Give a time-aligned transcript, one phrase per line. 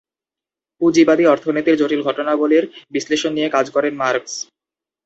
[0.81, 2.63] পুঁজিবাদী অর্থনীতির জটিল ঘটনাবলীর
[2.91, 4.33] বিশ্লেষণ নিয়ে কাজ করেন মার্কস।